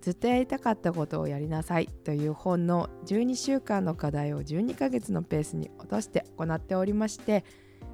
[0.00, 7.44] ずっとやりたかったことをやりなさいという本の12週間の課題を12ヶ月のペースに落として行っておりまして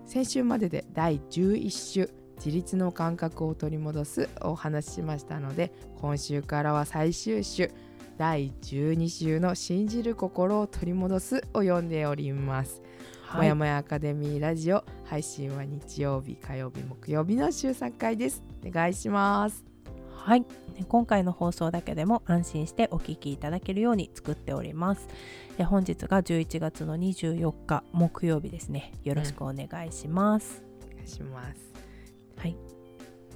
[0.07, 7.71] 先週までで第11週自立の感覚を取り戻すをお話ししましたので今週からは最終週
[8.19, 12.83] 第12週の信じる心を取り戻すを読んでおります。
[13.35, 18.45] もやもやアカデミーラジオ配信は日曜日火曜日木曜日の週3回です。
[18.65, 19.74] お願いします。
[20.25, 20.41] はい。
[20.41, 20.47] ね
[20.89, 25.07] 今回の放送だけでも安心してお聞きいただけるように作っております。
[25.59, 28.93] で本日が11月の24日木曜日ですね。
[29.05, 31.75] よろしくお願いします、お願いします。
[32.39, 32.57] はい。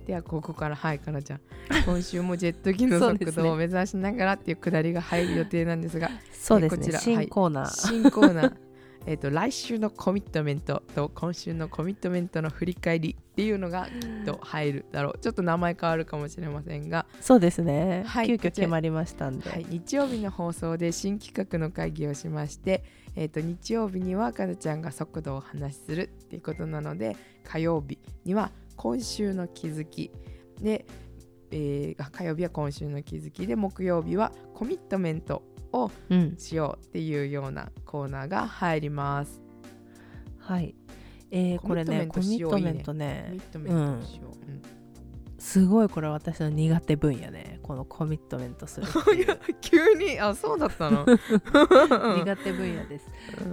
[0.07, 1.41] ではここからはいかなちゃん。
[1.85, 6.09] 今週もジェット機の速度を 目指しながらっていうくだりが入る予定なんですが。
[6.33, 6.79] そうですね。
[6.79, 7.01] こちら。
[7.01, 8.68] 新コーナー、新コーナー
[9.09, 15.19] えっと来週のコミットメントと今週のコミットメントの振り返りっていうのがきっと入るだろう。
[15.19, 22.85] ちょっと名前変わるかもしれませんが、そうですね、はい急遽決まりましたんで、はい、日曜日の放送で新企画の会議をしまして、
[23.17, 30.11] えっと日曜日にはかなちゃんが速度を話しするっていうことなので火曜日には今週の気づき。
[30.61, 30.85] で、
[31.51, 33.47] えー火曜日は今週の気づき。
[33.47, 36.35] で木曜日はコミットメントをうん。
[36.39, 39.43] しようっていうようなコーナーが入ります。
[40.39, 40.75] はい。
[41.31, 43.27] えーこれねココミットメントね。
[43.29, 44.51] コミットメントしよう。
[44.51, 44.78] うん
[45.39, 47.61] すごいこれ私の苦手分野ね。
[47.63, 48.87] このコミットメントする
[49.61, 51.05] 急にあそうだったの。
[51.07, 53.07] 苦手分野です。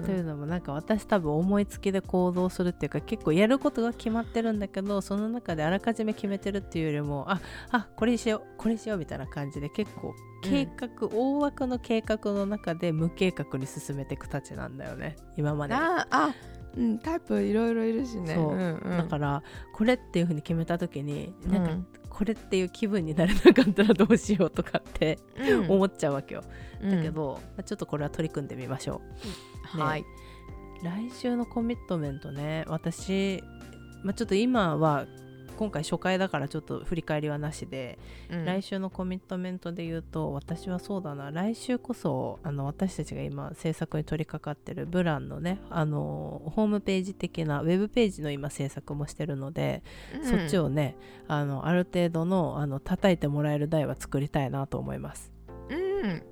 [0.05, 7.39] というのもなんか私多分思いつきで行動するっていうか結構やることが決まってるんだけどその中であらかじめ決めてるっていうよりもあ
[7.71, 15.15] あこれにしようこれにしようみたいな感じで結構計画、大枠の計画の中で無計画に進めていくたちなんだよね。
[15.37, 16.33] 今までああ
[16.77, 18.35] うんタイプいろいろいるしね。
[18.35, 18.55] そう。
[18.55, 18.97] んうん。
[18.97, 19.43] だから
[19.73, 21.51] これっていう風に決めた時にうん。
[21.51, 25.71] なんかこれっていう気分になれなかったらどうしようとかってうん。
[25.71, 26.43] 思っちゃうわけよ、
[26.81, 26.91] うん。
[26.91, 29.01] だけど、まあちょっとこれは取り組んでみましょ
[29.73, 29.77] う。
[29.77, 30.05] ねはい。
[30.83, 33.41] 来週のコミットメントね私、
[34.03, 35.05] まあ、ちょっと今は
[35.57, 37.97] 今回初回だからちょっと振り返りはなしで、
[38.29, 38.45] うん。
[38.45, 41.31] 来週のコミットメントで言うと私はそうだな。
[41.31, 49.83] 来週こそあの私たちが今制作に取り掛かってるブランのねあのホームページ的なウェブページの今制作もしてるので、
[50.23, 50.95] そっちをね
[51.27, 55.31] あのある程度のあの叩いてもらえる台は作りたいなと思います。
[55.69, 56.23] うん。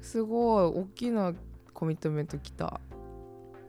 [0.00, 0.64] すごい。
[0.64, 1.34] 大きな
[1.74, 2.80] コミットメントきた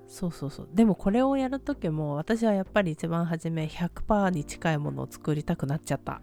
[0.10, 0.70] そうそうそう。
[0.74, 6.22] でもこれをやる時も私はやっぱり一番初め100%に近いものを作りたくなっちゃった。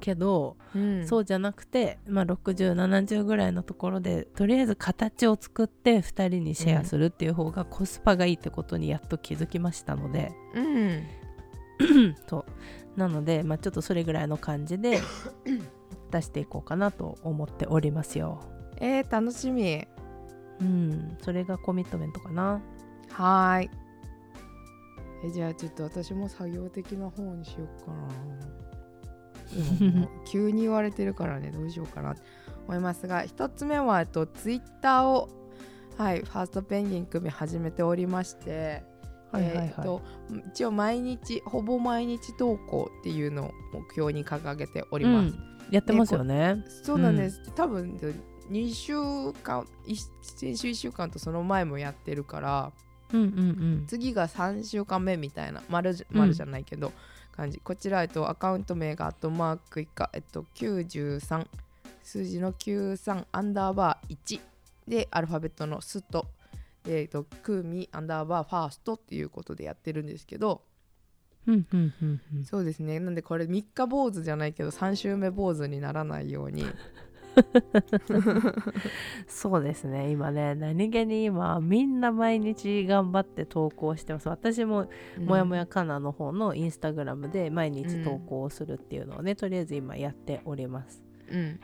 [0.00, 1.06] けど、うん。
[1.06, 11.02] そうじゃなくて、まあ、6070ぐらいのところでとりあえず形を作って2人にシェアするっていう方がコスパがいいってことにやっと気づきましたので、うん。
[12.28, 12.44] そ
[12.96, 12.98] う。
[12.98, 15.00] なので、まあ、ちょっとそれぐらいの感じで
[16.12, 18.40] 出していこうかなと思っておりますよ。
[18.76, 19.86] えー、楽しみ。
[20.60, 22.60] うん、それがコミットメントかな。
[23.14, 23.70] はーい。
[25.24, 28.08] えじゃあちょっと私も作業的な方にしようかな。
[30.26, 32.22] 急に言われてるからねどうしようかなと
[32.66, 35.28] 思いますが一つ目はえっとツイッターを
[35.96, 38.82] はいファーストペンギン組始めておりまして
[39.30, 39.66] はいはいはい。
[39.68, 40.02] えーっと
[40.48, 45.70] 一応毎日ほぼ毎日投稿っていうのを目標に掲げております、うん。
[45.70, 46.64] やってますよね。
[46.82, 47.98] そうなんです、多分
[48.50, 48.94] 2週
[49.42, 52.72] 間い先週1週間とその前もやってるから
[53.14, 53.32] うんうんう
[53.82, 53.84] ん。
[53.86, 56.18] 次が3週間目みたいな丸じうん。
[56.18, 56.92] 丸じゃないけど、
[57.32, 57.58] 感じ。
[57.58, 61.46] こちら、えっと、アカウント名がアットマーク以下、えっと、93
[62.02, 64.40] 数字の93アンダーバー1
[64.88, 66.26] でアルファベットのスと。
[66.82, 70.62] で、えっと、クーミアンダーバーファーストっていうことでやってるんですけど。
[71.46, 72.44] うんうんうんうん。
[72.44, 72.98] そうですね。
[73.00, 76.64] なんでこれ3日坊主じゃないけど3週目坊主にならないように
[79.26, 80.10] そうですね。
[80.10, 84.28] 今ね何気に今みんな毎日頑張って投稿してます。
[84.28, 84.88] 私も
[85.18, 91.02] もやもやかなの方のインスタグラムで毎日投稿をするっていうのをね、とりあえず今やっております。
[91.30, 91.60] うん。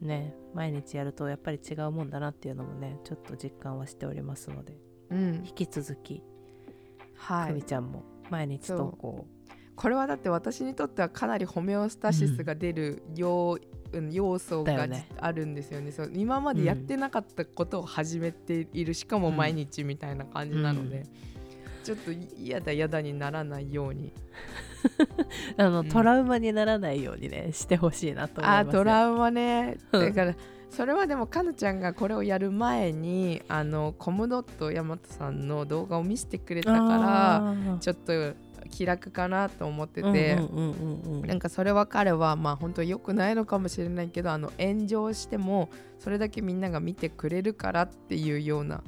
[0.00, 4.76] ね毎日やるとやっぱり違うもんだなっていうのもねちょっと実感はしておりますので。
[5.10, 5.44] うん。
[5.46, 6.22] 引き続き
[7.16, 7.48] はい。
[7.50, 9.26] くみちゃんも毎日投稿
[9.74, 13.71] これはだって私にとってはかなりホメオスタシスが出る要うん
[14.10, 15.08] 要素が、ね。
[15.18, 15.92] あるんですよね。
[15.92, 21.04] そう今までやってなかったことを始めている、しかも毎日みたいな感じなので、うん。
[21.84, 24.12] ちょっと嫌だ嫌だにならないように。
[25.56, 25.88] あの、うん。
[25.88, 28.70] トラウマにならないようにねしてほしいなと思いますよ。
[28.70, 29.78] あートラウマね。
[29.92, 30.00] うん。
[30.00, 30.34] だから
[30.72, 36.78] それはでもかなちゃんがこれをやる前にあのコムドット大和さんの動画を見せてくれたか
[37.68, 38.12] らちょっと
[38.70, 40.70] 気楽かなと思ってて、うんうん
[41.04, 48.82] うんうんなんかそれは彼はまあ本当良くないのかもしれないけどあの炎上してもそれだけみんなが見てくれるからっていうような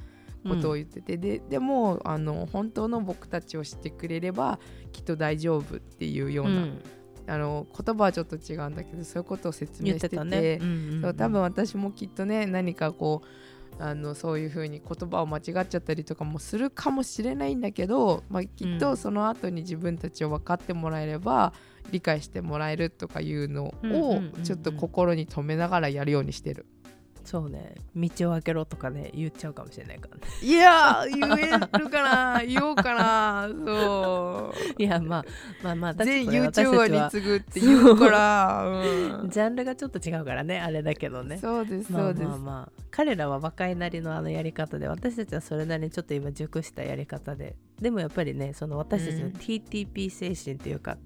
[0.46, 4.58] ことを言ってて、ででもあの本当の僕たちを知ってくれれば
[4.92, 6.82] きっと大丈夫っていうような、うん。
[7.26, 13.26] あの言葉はちょっと違うんだけどそういうことを説明しててたね、うんうん多分私もきっとね何かこう
[13.78, 21.52] あのそういうふうに言葉を間違っちゃったりとかもするかもしれないんだけど、まあ、きっとうんその後に自分たちを分かってもらえれば
[21.90, 26.66] 理解してもらえるとかいうのをうんちょっと心に留めながらやるようにしてる。
[27.24, 27.74] そうね。
[27.96, 30.22] 道を開けろとかね言っちゃうかもしれないからね。
[30.42, 33.48] いやー言えるかな言おうかな。
[33.48, 34.82] そう。
[34.82, 35.24] いやまあ
[35.62, 38.64] まあまあ全 YouTuber に次ぐって言うから、
[39.22, 39.30] うん。
[39.30, 41.38] ジャンルがちょっと違うからねあれだけどね。
[41.38, 47.56] そうですまあそうです、まあまあ彼らは若いなりのあのやり方で私たちはそれなりにちょっと今熟したやり方で。
[47.80, 49.32] でもやっぱりねその私たちのうん。
[49.32, 50.96] TTP 精神っていうか、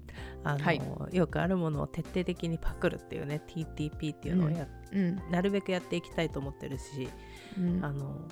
[0.43, 0.81] あのはい。
[1.11, 5.21] よくあるものを徹底的にパクるっていうね TTP っていうのをや、うん。
[5.31, 7.09] なるべくやっていきたいと思ってるし
[7.57, 7.83] うん。
[7.83, 8.27] あの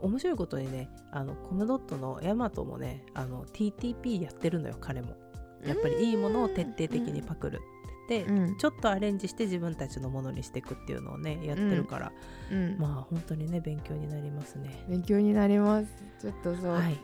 [0.00, 5.16] 面白いことにねあのコムドットのヤマトもねあの TTP やってるのよ彼も。
[5.64, 7.60] やっぱりいいものを徹底的にパクる
[8.06, 8.56] って、うん。
[8.56, 12.12] ちょっとアレンジして自分たちのものにしていくっていうのをねやってるから、
[12.50, 12.78] うん。
[12.78, 14.84] まあ本当にね勉強になりますね。
[14.88, 15.88] 勉強になります。
[16.18, 16.98] ちょっとそう、はい、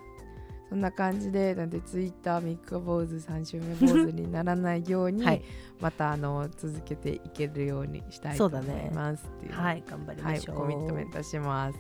[0.68, 5.42] そんな感じでなんでツイッター3日坊主3週目坊主にならないように、はい。
[5.80, 8.88] またあの続けていけるようにしたいと思そうだね。
[8.92, 9.52] いますっていう。
[9.52, 10.56] はい、頑張りはいましょう。
[10.56, 11.78] コミットメントします、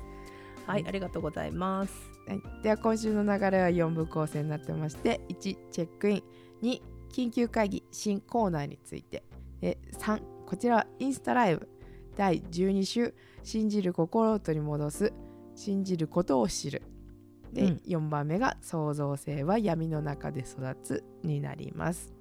[0.66, 1.92] はい、ありがとうございます。
[2.28, 6.22] はい、では今週の流れは4部構成になってまして1チェックイン。
[6.62, 6.80] 2
[7.12, 9.24] 緊急会議新コーナーについて。
[9.60, 11.68] で3こちらはインスタライブ。
[12.16, 15.12] 第12週信じる心を取り戻す。
[15.54, 16.82] 信じることを知る
[17.56, 17.80] で、うん。
[17.86, 22.12] 4番目が創造性は闇の中で育つになります。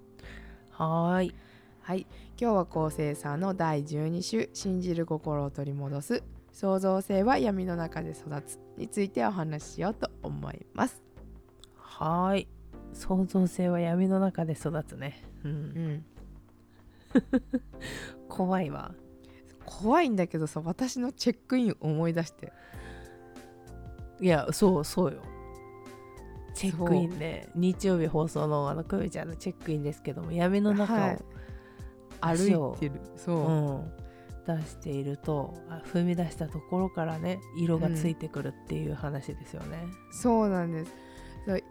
[0.71, 1.35] はーい、
[1.81, 2.07] はい。
[2.39, 6.23] 今日は構成さんの第12週信じる心を取り戻す。
[6.53, 11.03] 創造性は闇の中で育つについてお話ししようと思います。
[11.75, 12.47] はーい。
[12.93, 15.21] 創造性は闇の中で育つね。
[15.43, 15.55] う、うん
[15.95, 16.05] ん。
[18.29, 18.95] 怖いわ。
[19.65, 22.53] 怖いんだけどさ私のチェックイン思い出して
[24.19, 25.21] いや、そうそうよ。
[26.53, 31.17] チェックインで、日曜日放送のあのクミちゃんのチェックインですけども、闇の中を、
[32.21, 33.01] 歩いてる。
[33.17, 33.51] そう、う
[33.81, 33.91] ん、
[34.45, 39.85] 出しているとあ踏み出したところからね色がついてくるっていう話ですよね。
[40.12, 40.91] そうなんです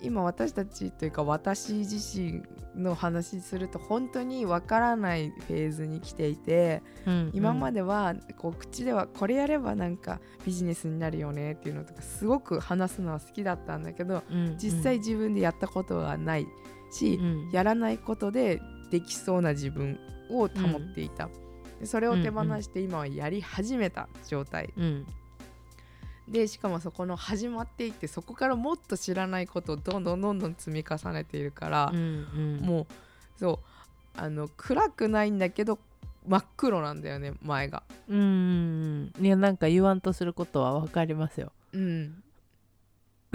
[0.00, 2.42] 今私たちというか私自身
[2.76, 6.82] の話すると本当にわからないフェーズに来ていて
[7.32, 16.46] 今まで、ではこう口ではこれやればなんかビジネスになるよねっていうのとかすごく話すのは好きだったんだけどうん実際、自分でやったことはない
[16.92, 18.60] し、うんやらないことで
[18.90, 19.98] できそうな自分
[20.30, 21.28] を保っていた、
[21.80, 25.06] でそれを手放して今はやり始めた状態、うん
[26.28, 32.86] でしかもそこの始まっていってそこからもっと知らないことをどんどんどんどん積み重ねているからう、んうん、もう
[33.38, 33.60] そ
[34.16, 35.78] うあの暗くないんだけど
[36.26, 37.82] 真っ黒なんだよね前が。
[38.08, 41.52] うんうんいやなんか言わんとすることは分かりますよ。
[41.72, 42.22] うん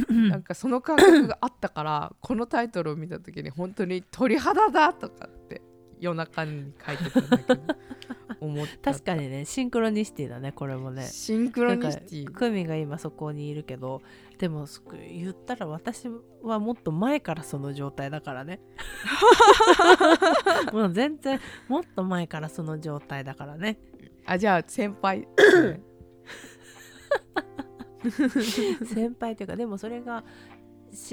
[0.07, 5.61] なんかその感覚があったからこのタイトルを見た時に本当に鳥肌だとかって
[5.99, 7.61] 夜中に書いてたんだけど
[8.41, 8.93] 思った。
[8.93, 11.03] 確かにねシンクロニシティだねこれもね。
[11.03, 12.31] シンクロニシティ。
[12.31, 14.01] クミが今そこにいるけど
[14.37, 16.07] でもそ言ったら私
[16.43, 18.59] はもっと前からその状態だからね。
[20.71, 23.77] もう全然もっと前からその状態だからね。
[24.25, 25.27] あじゃあ先輩。
[28.85, 30.23] 先輩というかでもそれがし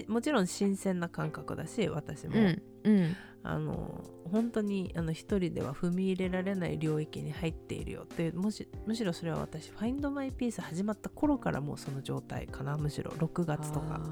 [0.09, 3.17] もちろん新鮮な感覚だし私も、うんうん。
[3.43, 4.03] あの
[4.33, 13.13] 本当にあの一人では踏み入れられない領域に入っているよってもしむしろそれは私「Find My Peace」始まった頃からもうその状態かなむしろ。
[13.13, 13.87] 6月とか。
[13.89, 14.03] なる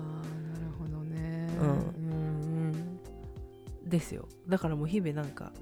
[0.78, 1.48] ほどね。
[1.60, 1.72] うんう
[2.68, 3.00] ん。
[3.84, 4.28] ですよ。
[4.46, 5.52] だからもう日々なんか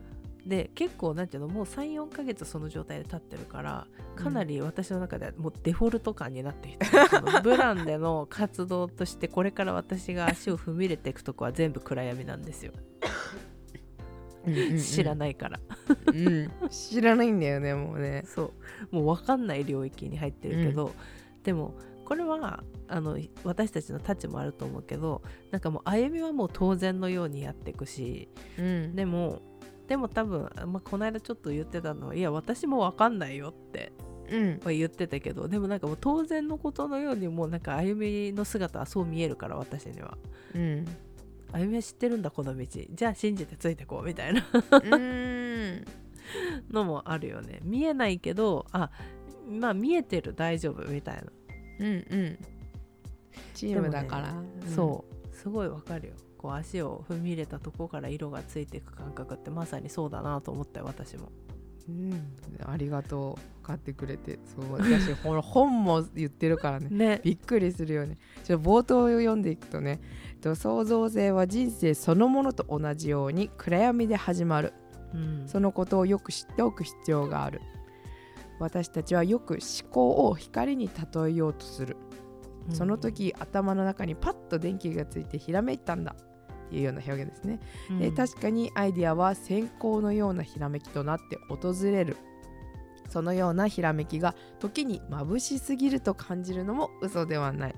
[0.46, 12.72] で結構なんていうのもう34ヶ月その状態で立ってるからかなり私の中ではもうデフォルト感になってきて、 そのブランでの活動としてこれから私が足を踏み入れていくとこは全部暗闇なんですよ。
[14.76, 15.60] 知らい、ないから。
[16.06, 18.24] うん、知らないんだよねもうね。
[18.26, 18.52] そ
[18.90, 18.96] う。
[18.96, 20.92] もう分かんない領域に入ってるけど、
[21.44, 28.96] でもこれはあの私たちのタッチもあると思うけどなんかもう歩みはもう当然のようにやっていくしうん。
[28.96, 29.40] でも
[29.92, 33.92] でも多分、まあ、この間ちょっと言ってたのはいや私も分かんないよって
[34.30, 34.60] うん。
[34.64, 40.16] は言ってたけどでもなんかもう当然のことのようにもうなんか歩みの姿はそう見えるから私には。
[40.54, 40.86] うん。
[41.52, 42.66] 歩みは知ってるんだこの道。
[42.90, 44.46] じゃあ信じてついてこうみたいな。
[44.82, 45.84] うん。
[46.72, 47.60] のもあるよね。
[47.62, 48.90] 見えないけどあ
[49.46, 51.22] まあ見えてる大丈夫みたいな、
[51.80, 52.38] うんうん。
[53.52, 55.36] チームだから、でもねそう。
[55.36, 61.30] すごいわかるよこう足を踏み入れたとこから色がついていく感覚ってまさにそうだなと思ったよ私も。
[61.88, 64.40] うん、ありがとう買ってくれて。
[64.44, 66.88] そう私ほら 本も言ってるからね。
[66.90, 67.20] ね。
[67.22, 68.18] びっくりするよね。
[68.42, 70.00] じゃ冒頭を読んでいくとね
[70.40, 74.72] と創造性は人生そのものと同じように暗闇で始まる。
[75.14, 75.44] うん。
[75.46, 77.60] そのことをよく知っておく必要がある。
[78.58, 81.96] 私たちはよく思考を光に例えようとする。
[82.70, 86.14] その時頭の中にパッと電気がついてひらめいたんだ
[86.76, 87.60] いうような表現ですね、
[87.90, 87.98] うん。
[87.98, 92.16] で確かにアイデアは閃光のようなひらめきとなって訪れる。
[93.08, 97.74] そのようなひらめきが時に眩しすぎると感じるのも嘘ではない。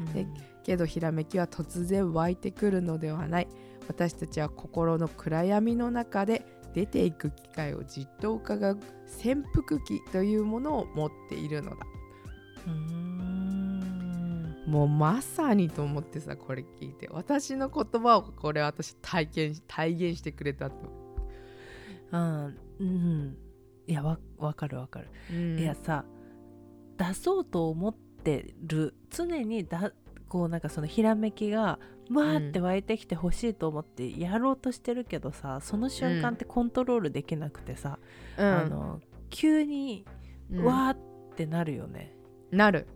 [0.00, 0.12] うん。
[0.12, 0.26] で
[0.64, 3.48] けどひらめきは突然湧いてくるのではない。
[3.88, 11.76] 私たちは心の暗闇の中で出ていく機会をじっと伺う潜伏期というものを持っているのだ。
[12.66, 13.31] うーん
[14.66, 17.08] もうまさにと思ってさこれ聞いて。
[17.10, 20.76] 私の言葉をこれ私体験し体現してくれたと、
[22.12, 23.36] うんうん。
[23.86, 25.58] いやわわかるわかる、うん。
[25.58, 26.04] いやさ
[26.96, 29.92] 出そうと思ってる常にだ
[30.28, 37.98] こうなんかそのひらめきがわーって湧いてきてほしいと思ってやろうとしてるけどさその瞬間ってコントロールできなくてさ、
[38.38, 38.46] うん。
[38.46, 39.00] あの
[39.30, 40.04] 急に
[40.50, 40.64] うん。
[40.64, 40.98] わーっ
[41.34, 42.14] てなるよね、
[42.50, 42.86] なる。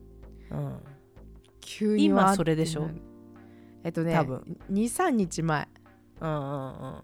[0.51, 0.79] うん
[1.67, 2.89] 急に今それでしょ？
[3.85, 4.59] えっとね多分。
[4.73, 5.69] 23日前。
[6.21, 7.03] うんうんうん。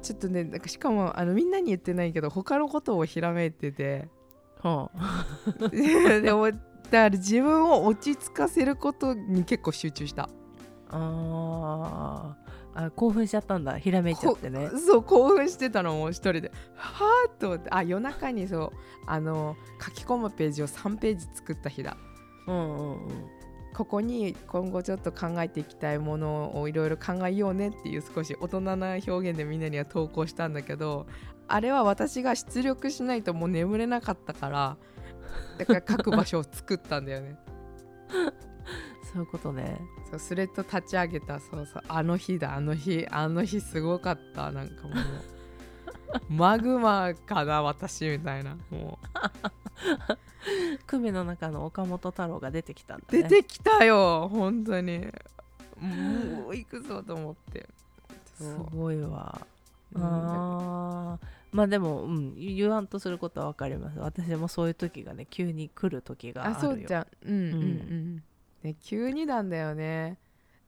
[0.00, 4.08] ちょっとねなんかしかもあのみんなに言ってないけど他のことをひらめいてて。
[4.62, 4.90] は
[5.70, 6.58] でもだか
[6.90, 10.28] ら自分を落ち着かせることに結構集中した。
[10.88, 12.36] あ
[12.74, 13.78] あ興奮しちゃったんだ。
[13.78, 14.68] ひらめいちゃってね。
[14.70, 16.52] こ そう興奮してたのもう一人で。
[16.74, 17.70] はあと思って。
[17.70, 18.70] あ夜中にそう
[19.06, 21.96] あの書き込むページを3ページ作った日だ。
[22.46, 23.39] うんうんうん
[23.74, 31.06] ここに今後ちょっと考えていきたいものをいろいろ考えようねっていう少し大人な表現でみんなには投稿したんだけど
[31.48, 34.76] あれは私が出力しないともう眠れなかったから
[35.58, 37.36] だから書く場所を作ったんだよね。
[39.12, 39.80] そういうことね。
[40.10, 44.94] そうスレッド立ち上げたそうそうあの日だあの日あの日すごかったなんかもう。
[46.28, 48.98] マグマかな私みたいなも
[50.86, 53.22] 組の中の岡本太郎が出てきたんだうね。
[53.24, 55.06] 出てきたよ本当に。
[55.80, 57.68] もう行くぞと思って。
[58.36, 59.46] すごいわ。
[59.94, 61.26] うんあー。
[61.52, 63.98] まあでも、うん、言わんとすることは分かります。
[63.98, 66.58] 私もそういう時がね急に来る時があるよ。
[66.58, 67.06] あそうじゃん。
[67.26, 67.62] うんうんううん。
[68.16, 68.22] ん、
[68.62, 70.18] ね、急になんだよね。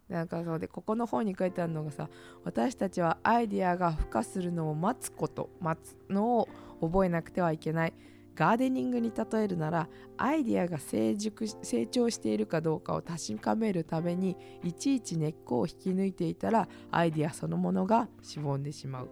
[0.09, 2.09] なんかそうでここの本に書いてあるのがさ
[2.45, 6.49] 私たちはアイディアが孵化するのを待つこと待つのを
[6.83, 7.95] 覚えなくてはいけない
[8.35, 19.11] ガーデニングに例えるならアイディアが成熟し成長しているかどうかを確かめるためにいちいち根っこを引き抜いていたらアイディアそのものがしぼんでしまう。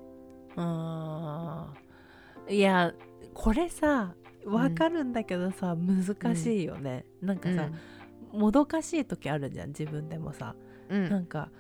[0.57, 2.93] あーいや
[3.35, 7.69] これさ分かるんだけどさ、難しいよね、なんかさ、
[8.33, 10.57] もどかしい時あるじゃん自分でもさ、
[10.89, 11.11] うん。
[11.11, 11.51] なんか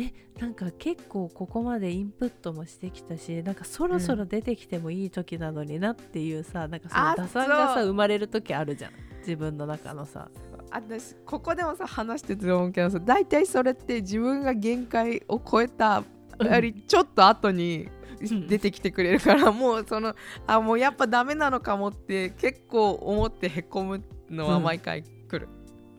[0.00, 8.92] えなんか結構ここまでインプットもしてきたしなんかそろそろ出てきてもいい時なのになっていうさ、なんかそのあ打算がさ生まれる時あるじゃん。
[9.18, 10.30] 自分の中のさ。
[10.72, 16.04] 私ここでもさ話してて思うけどさ大体それって自分が限界を超えた
[16.38, 16.46] うん。
[16.46, 17.88] やりちょっと後に
[18.22, 18.46] ん。
[18.46, 20.14] 出てきてくれるから、もうその
[20.46, 25.48] あもうやっぱダメなのかもって結構思ってへこむのは毎回来る、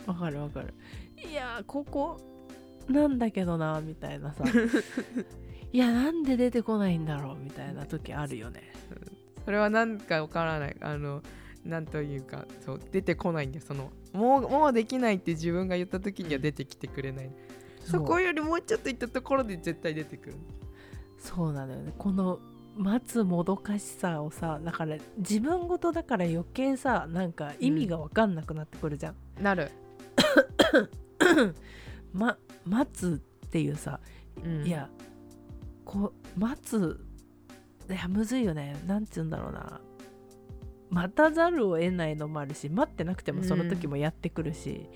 [0.05, 0.73] わかるわかる。
[1.17, 2.17] いやーここ
[2.91, 4.43] なんだけどなみたいなさ。
[5.73, 8.73] いやなんで出てこないんだろうみたいな時あるよね。
[9.45, 10.75] それは何かわからない。
[10.81, 11.21] あの
[11.65, 13.65] なんというかそう出てこないんだよ。
[13.65, 17.31] そのもうもうできないって自分が言った時には出てきてくれない。
[17.85, 20.35] そこよりもうちょっといったところで絶対出てくる。
[21.17, 21.93] そうなのよね。
[21.97, 22.39] この
[22.75, 29.71] 待つもどかしさをさだから自分事だから余計さなんか意味が分かんなくなってくるじゃん、なる、
[32.13, 33.99] ま待つっていうさ、
[34.43, 34.65] うん。
[34.65, 34.89] いや
[35.85, 37.05] こう待つ
[37.89, 38.81] いやむずいよね。
[38.87, 39.81] なんつうんだろうな。
[40.89, 44.89] 待たざるを得ないのもあるし待ってなくてもその時もやってくるし、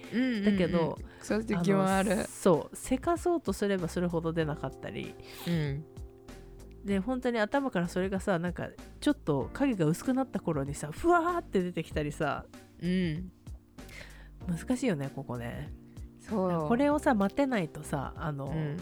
[0.44, 2.18] だけど、そういう時もある。
[2.18, 5.16] のそうせかそうとすればそれほど出なかったり。
[5.48, 5.86] うん。
[6.84, 8.68] で本当に頭からそれがさなんか
[9.00, 12.46] ちょっと影が薄くなった頃にさふわーって出てきたりさ。
[12.82, 13.32] うん。
[14.48, 15.74] 難しいよねここね
[16.30, 18.78] これをさ待てないとさあの、うん。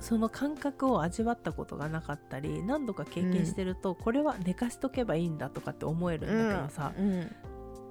[0.00, 7.34] その感覚を味わったことがなかったり何度か経験してると、これは寝かしとけばいいんだとかって思えるんだけどさ、うん。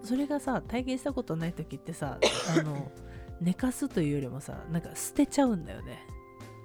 [0.04, 2.18] それがさ体験したことない時ってさ
[2.58, 2.92] あの
[3.42, 6.00] 寝かすというよりもさなんか捨てちゃうんだよね。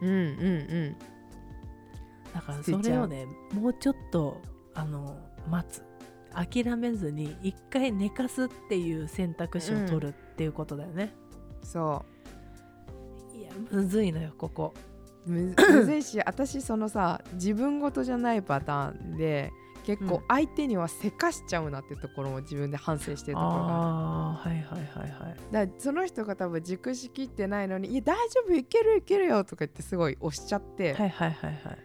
[0.01, 0.97] うんうん
[2.33, 2.83] だからそう。
[2.83, 4.41] れをねもうちょっと
[4.75, 5.17] あの
[5.51, 5.83] 待つ。
[6.35, 11.15] 諦めずに一回寝かすっていう選択肢を取るっていうことだよね、
[11.63, 12.12] そいや
[13.71, 14.75] むずいのよここ。
[15.27, 19.53] うむ むずいし私そのさ自分事じゃないパターンで
[19.85, 20.23] 結構うん。
[20.29, 24.51] 相手にはせかしちゃうなってところも自分で反省してるところがある。
[24.51, 25.37] はいはいはいはい。
[25.51, 31.79] だからその人が多分熟しきってないのに「いや大丈夫いけるいけるよ」とか言ってすごい押しちゃって、はいはいはいはい。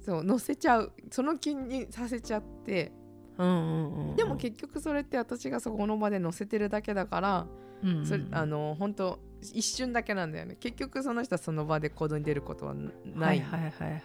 [0.00, 0.92] そう乗せちゃう。
[1.10, 2.92] その気にさせちゃって。
[3.36, 4.16] うんうんうんうん。
[4.16, 7.46] でも結局それって私がそこの場で乗せてるだけだから、
[7.82, 8.06] うんうんうん。
[8.06, 10.56] それあの本当一瞬だけなんだよね。
[10.56, 14.02] 結局その人はその場で行動に出ることはない、はいはいはいはい。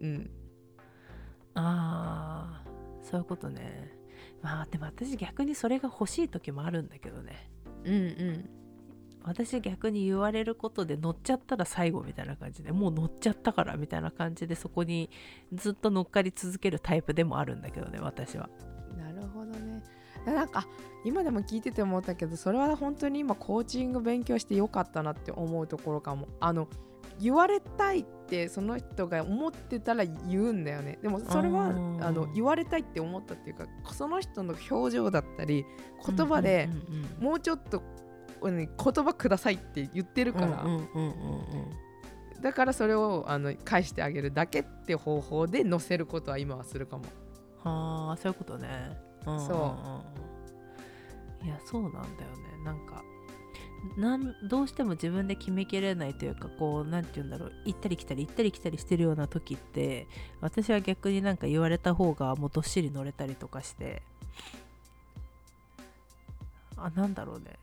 [0.00, 0.30] うん、
[1.54, 2.70] ああ
[3.02, 3.92] そういうことね。
[4.42, 7.50] まあでも私逆にそれが欲しい時もあるんだけどね。
[7.84, 8.50] うんうん。
[9.22, 15.10] 私逆に言われることで乗っちゃったら最後みたいな感じでもう乗っちゃったからみたいな感じでそこに
[15.52, 18.48] ずっと乗っかり続けるタイプでもあるんだけどね私は
[20.26, 20.66] なんか
[21.04, 26.28] 今でも聞いてて思ったけどそれは本当に今コーチング勉強してよかったなって思うところかも。
[26.40, 26.68] あの
[27.20, 30.98] 言われたいってその人が思ってたら言うんだよね。
[31.02, 31.70] でもそれはあ
[32.12, 35.66] の言われたいって思ったっていうかその人の表情だったり
[36.06, 36.70] 言葉で
[37.18, 37.84] もうちょっと、うん
[38.40, 40.64] 言葉くださいって言ってるから、
[42.40, 47.04] だからそれをあの返してあげるだけって方法で載せることは今はするかも。
[47.62, 49.40] はあそういうことね、うんう
[51.42, 52.64] ういやそうなんだよね。
[52.64, 53.02] なんか
[53.96, 57.52] なんどうしても自分で決めきれないというかこうなんて言うんだろう。
[57.64, 60.06] 行ったり来たり行ったり来たりしてるような時って
[60.40, 64.02] 私は逆になんか言われた方がもうどっしり乗れたりとかして。
[66.76, 67.58] あなんだろうね。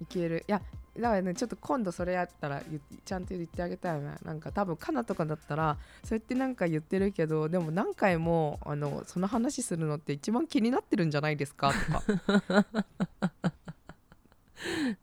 [0.00, 0.44] いける。
[0.48, 0.60] いや
[0.96, 11.72] だからねちょっと今度それやったら言ちゃんと言ってあげたいななんか多分カナとかだったらそうやってなんか言ってるけどでも何回もあのその話するのって一番気になってるんじゃないですか？
[11.72, 12.66] とか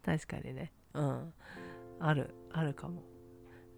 [0.05, 0.71] 確かにね。
[0.93, 1.33] うん。
[1.99, 3.03] あるあるかも。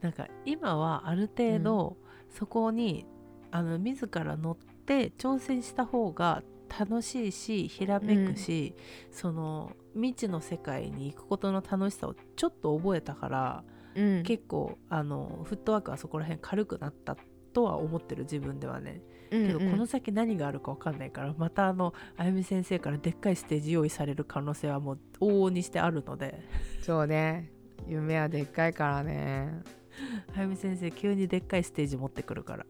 [0.01, 1.97] なんか今はある程度
[2.29, 3.05] そこに、
[3.51, 6.43] あの自ら乗って挑戦した方が
[6.79, 8.75] 楽しいしひらめくし、
[9.11, 13.63] その未知の世界に行くことの楽しさをちょっと覚えたから、
[13.95, 14.23] うん。
[14.23, 17.17] 結構あのフットワークはそこら辺軽くなった
[17.53, 19.01] とは思ってる自分ではね。
[19.31, 26.41] うんけどこの先何があるか分かんないからまたあのあゆみ先生からでっかいステージ用意される可能性はもう往々にしてあるので。
[26.81, 27.51] そうね。
[27.87, 29.61] 夢はでっかいからね。
[30.35, 32.65] あゆみ先生急にでっかいステージ持ってくるから。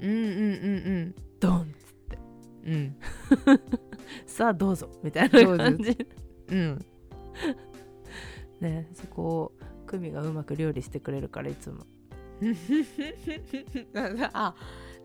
[0.00, 0.20] うんうんう
[1.06, 1.74] んドン
[2.66, 2.96] うんうん。
[4.26, 4.88] さあどうぞ。
[5.02, 5.96] みたいな感じ
[6.48, 6.84] うん。
[8.60, 9.52] ねそこを
[9.86, 11.84] 久美がうまく料理してくれるからいつも。
[14.32, 14.54] あ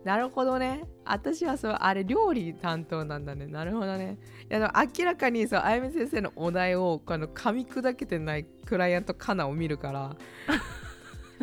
[0.04, 0.84] なるほどね。
[1.04, 3.46] 私はそうあれ料理担当なんだね。
[3.46, 4.18] なるほどね。
[4.50, 10.16] いやでも明らかにそうあゆみ先生のお題をあの噛み砕けてないクライアントカナを見るから。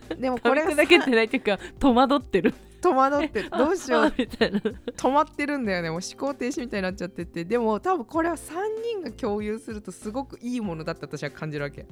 [0.18, 4.04] でもこれこれだけてないっていうか戸惑ってる戸惑って どうしよう。
[4.06, 4.60] あ みたいな。
[4.60, 5.90] 止まってるんだよね。
[5.90, 7.46] もう思考停止みたいになっちゃってて。
[7.46, 11.88] でも多分これは3人が共有するとすごくいいものだって私は感じるわけ。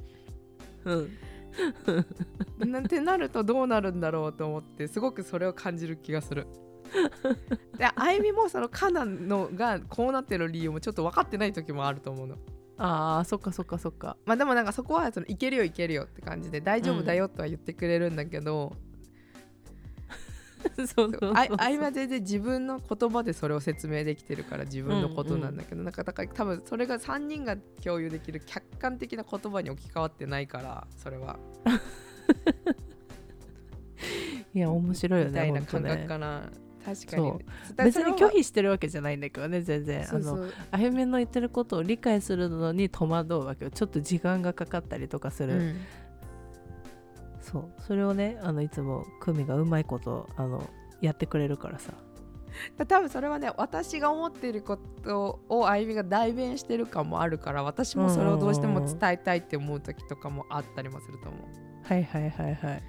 [0.85, 2.69] うん。
[2.69, 6.47] なんてなるとどうなるんだろうと思ってすごくそれを感じる気がする。
[7.77, 12.37] であゆみもそのカナのがこうなってる理由もちょっと分かってない時もあると思うの。
[12.77, 14.17] あーそっかそっかそっか。
[14.25, 18.73] まあでもなんかそこはそのいけるよいけるよって感じで大丈夫だよとは言ってくれるんだけど、
[20.87, 31.37] そうそうああいは全然自分の言葉でそれを説明できてるから自分のことなんだけど、なんかだから多分それが3人が共有できる客観的な言葉に置き換わってないからそれは。
[34.53, 36.49] いや面白いよみたいな感覚かな、
[36.85, 37.23] 確かに。
[37.23, 37.75] そう。
[37.75, 40.07] だ別に拒否してるわけじゃないんだけどね全然。
[40.09, 40.53] あのう。
[40.71, 43.71] あゆみの言ってることを理解するのに戸惑うわけよ。
[43.71, 45.75] ちょっと時間がかかったりとかする、うん
[47.45, 47.81] そう。
[47.81, 50.67] それをねあのいつも久美がうまいことあの
[51.01, 51.93] やってくれるからさ。
[52.87, 61.41] 多分それはね私が思っていることをあゆみが代弁してる感もあるから私もそれをどうしても伝えたいって思う時とかもあったりもすると思う。
[61.83, 62.83] はいはいはいはい。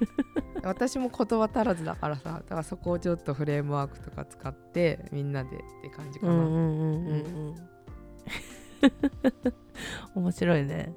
[0.64, 6.32] 私も言葉足らずだからさだからそこをちょっとフレームワークとか使ってみんなでって感じかな。
[6.32, 7.54] うんうんうんうんうん
[10.14, 10.94] 面白いね。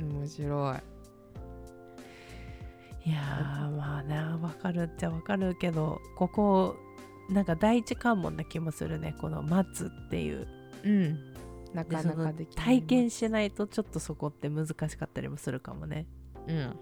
[0.00, 0.97] 面白い。
[3.08, 6.76] いやーまあねわかるっちゃわかるけどここ
[7.30, 10.46] なんか第一関門な気もするねこの待つっていう
[10.84, 11.18] うん。
[11.74, 12.56] なでかなかでき。
[12.56, 16.06] 体験しないとちょっとそこって難しかったりもするかもね
[16.46, 16.76] うん。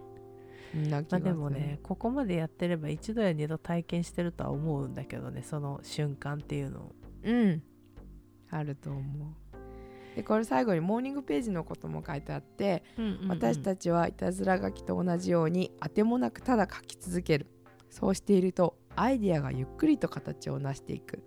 [0.91, 1.79] まあでもね。
[1.83, 7.63] ここまでやってれば一度や二度体験してるとは思うんだけどねその瞬間っていうのをうん。
[8.51, 9.03] あると思う。
[10.17, 12.83] でこれ最後にモーニングページのことも書いてあって、
[13.29, 17.47] 私たちはいたずら書きと同じようにあてもなくただ書き続ける。
[17.91, 21.23] そうしているとアイデアがゆっくりと形を成していく。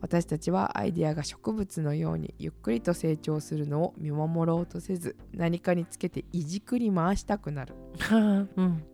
[0.00, 7.74] 私たちはアイデアが植物のようにゆっくりと成長するのを見守ろうとせず何かにつけていじくり回したくなる。
[8.10, 8.84] う んうん。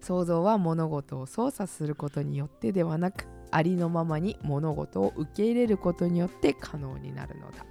[0.00, 7.66] 想像は物事を操作することによってではなくありのままに物事を受け入れることによって可能になるのだ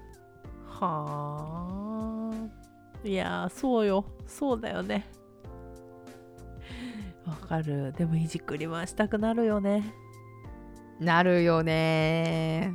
[0.80, 3.08] はあ。
[3.08, 4.06] いやーそうよ。
[4.28, 5.06] そうだよね。
[7.26, 7.94] わかる。
[7.94, 9.94] でもいじくり回したくなるよね。
[11.00, 12.74] なるよね。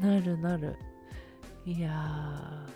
[0.00, 0.76] なるなる。
[1.64, 2.66] いや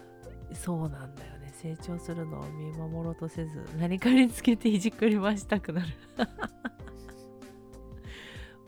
[0.50, 1.52] ーそうなんだよね。
[1.54, 5.88] 成長するのを見守ろうとせず何かにつけていじくり回したくなる。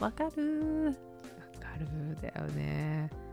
[0.01, 0.87] わかるー。
[0.89, 0.93] わ
[1.61, 3.24] かるだよね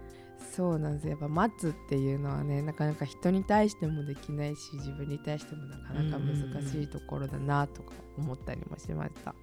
[0.51, 1.07] そうなんです。
[1.07, 6.35] やっぱ待つっていうのはねなかなか人に対してもできないし自分に対してもなかなか難
[6.67, 9.33] しいところだなとか思ったりもしました。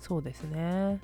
[0.00, 0.98] そうですね。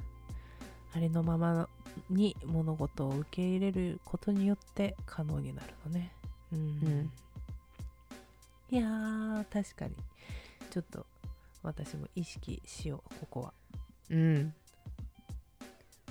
[0.95, 1.69] ありのまま
[2.11, 6.13] に物事を受け入れることによって可能になるのね。
[6.53, 7.13] うん、うん。
[8.71, 9.95] いやー確かに。
[10.71, 11.07] ちょっと
[11.63, 13.53] 私も意識しようここは。
[14.11, 14.55] うん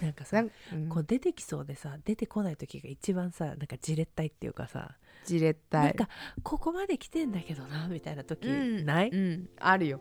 [0.02, 0.90] なんかさなんうん。
[0.90, 5.84] こう出てきそうでさ出てこない時が一番さなんかじれったいっていうかさじれったい。
[5.86, 6.10] なんか
[6.44, 8.86] ここまで来てんだけどなみたいな時うん。
[8.86, 9.50] ない、うん。
[9.60, 10.00] あるよ。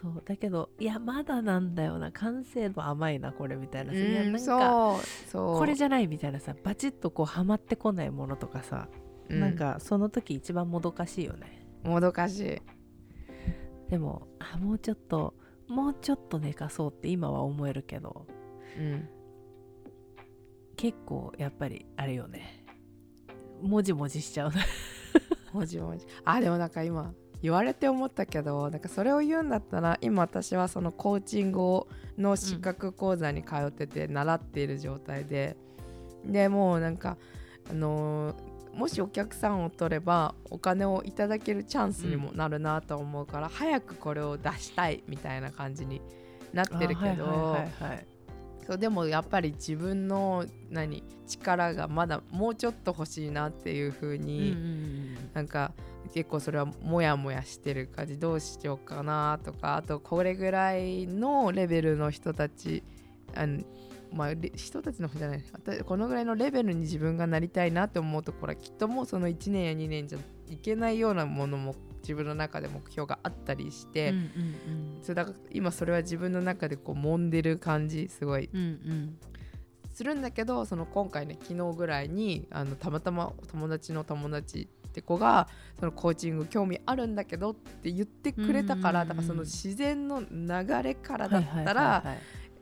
[0.00, 0.22] そう。
[0.24, 2.12] だけどいやまだなんだよな。
[2.12, 5.58] 完成度甘いなこれみたいなうんなんかそうそう。
[5.58, 8.88] これじゃないみたいなさバチッとこうはまってこないものとかさ、
[9.28, 11.66] うなんかその時一番もどかしいよね。
[11.82, 13.90] もどかしい。
[13.90, 15.34] でもあもうちょっと
[15.68, 18.26] もうちょっと寝かそうって今は思えるけど
[18.78, 19.08] うん。
[20.76, 22.64] 結構やっぱりあれよね。
[23.62, 24.52] もじもじしちゃう
[25.52, 35.56] もじもじあでもなんか今言われて思ったけどなんかそれを言うんだったら今私はそのコーチングをの資格講座に通ってて習っている状態で、
[36.24, 37.18] でもうなんか
[37.70, 46.00] あのーもしお客さんを取ればお金をいただけるチャンスにもなるなと思うから、早くこれを出したいみたいな感じに
[46.52, 47.56] なってるけど、
[48.70, 55.72] そうでもやっぱり自分の何力がまだもうちょっと欲しいなっていう風に、うんなんか
[56.14, 62.82] 結構それはモヤモヤしてる感じどうしようかなとかあとこれぐらいのレベルの人たち
[63.34, 63.62] あの
[64.12, 65.44] まあレ人たちの方じゃない。
[65.52, 74.30] 私このぐらいのレベルに自分がなりたいなって思うところはきっともうその1年や2年じゃいけないようなものも自分の中で目標があったりして、うんうん
[75.02, 78.50] そうだから今それは自分の中でこう揉んでる感じすごい。
[78.52, 79.18] うんうん。
[79.92, 92.18] するんだけどその今回ね昨日ぐらいにあのたまたま友達の友達って子がそのコーチング興味あるんだけどって言ってくれたから、うんうんうんだからその自然の流れからうんだったら、はいはいはいはい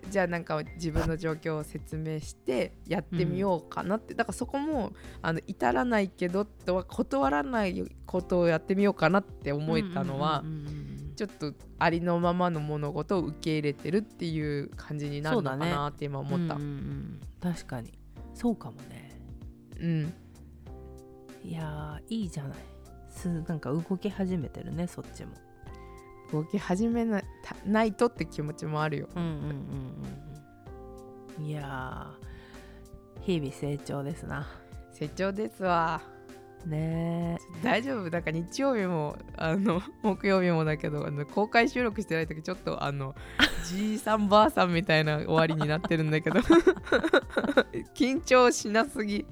[0.09, 4.93] じゃあなんか自分の状況を説明してやってみようかなって、だからそこも
[5.23, 16.55] あの至らないけどとは断らないことをやってみようかなって思えたのは、うんうんうんうんちょっとありのままの物事を受け入れてるっていう感じになるのかなって今思った。
[16.55, 17.21] うんうんうん。
[17.41, 17.93] 確かに。
[18.35, 19.21] そうかもね。
[19.81, 20.15] うん。
[21.43, 22.59] いやーいいじゃない。
[23.11, 25.33] すなんか動き始めてるねそっちも。
[26.31, 27.28] 動き始めなた
[27.65, 29.09] ないとって気持ちもあるよ。
[29.15, 29.95] うんうんうんうん
[31.39, 31.45] うん。
[31.45, 34.47] いやー日々成長ですな。
[34.93, 36.01] 成長ですわ。
[36.67, 43.15] ね大丈夫なんか日曜日もあの木曜日もだけどあの公開収録してない時ちょっとあの
[43.65, 46.41] じいさんばあさんみたいな終わりになってるんだけど。
[47.95, 49.27] 緊張しなすぎ。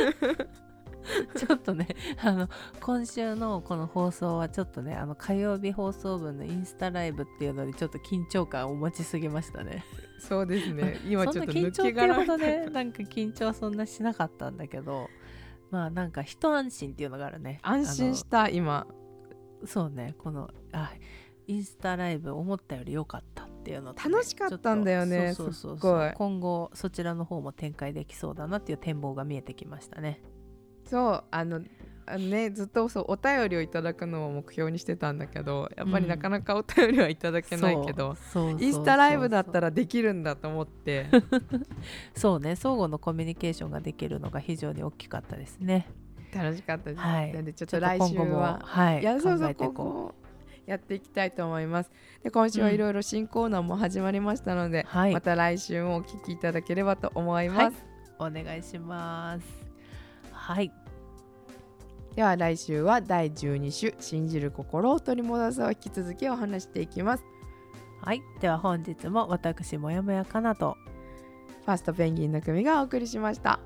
[0.00, 0.67] え
[1.36, 1.88] ちょっとね
[2.22, 2.48] あの
[2.80, 9.84] 今週のこの放送はちょっとねあの火曜日放送分のインスタライブっていうのにちょっと緊張感を持ちすぎましたね。
[10.20, 10.98] そうですね。
[11.08, 15.08] 今ちょっと緊張っていうけ殻ほどねなんか緊張はそんなしなかったんだけど
[15.70, 17.60] まあなんか一安心っていうのがあるね。
[17.62, 18.86] 安心した今。
[19.64, 20.92] そうねこのあ
[21.48, 30.20] インスタライブ思ったより良かったっていうのとね、楽しかったんだよねそうそうそう今後そちらの方も展開できそうだなっていう展望が見えてきましたね
[30.88, 31.60] そうあの
[32.10, 38.62] あのねずっとそうお便りをいただくのを目標にしてたんだけどやっぱりなかなかお便りはいただけないけど、そうそうそうそう。
[38.64, 41.06] インスタライブだったらできるんだと思って。
[42.16, 45.86] そうね相互のコミュニケーションができるのが非常に大きかったですね。
[46.34, 47.32] 楽しかったです、はい。
[47.32, 50.14] なんでちょっと来週ははいいやそうそう今後も
[50.66, 51.90] やっていきたいと思います。
[52.22, 55.12] で今週はいろいろ新コーナーも始まりましたので、はい。
[55.12, 57.84] また来週もお聞きいただければと思います、
[58.18, 59.68] うお願いします。
[60.32, 60.72] はい
[62.18, 67.22] では来週は第12週「信じる心を取り戻す」を引き続きお話していきます。
[68.02, 68.20] はい。
[68.40, 70.76] では本日も私もやもやかなと。
[71.64, 73.60] ファーストペンギンの組がお送りしました。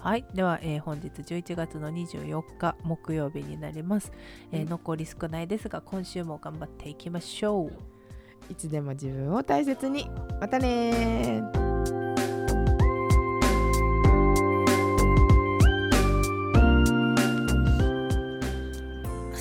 [0.00, 0.26] はい。
[0.34, 4.10] では、えー本日11月の24日木曜日になります、
[4.50, 4.68] えーうん。
[4.68, 7.72] 残り少ないですが今週も頑張っていきましょう。
[8.52, 10.10] いつでも自分を大切に。
[10.40, 11.65] またね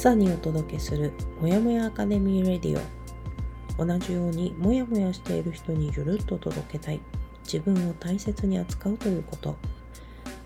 [0.06, 2.80] 朝にお届けするもやもやアカデミーレディ
[3.80, 3.84] オ。
[3.84, 7.02] 同じようにもやもやしている人にゆるっと届けたい。
[7.44, 9.56] 自分を大切に扱うということ。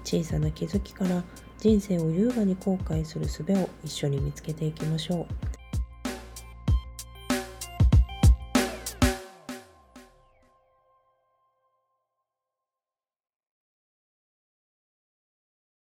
[0.05, 1.25] 小さな気づきから
[1.57, 5.58] 人生を優雅に後悔する術を一緒に見つけていきましょう。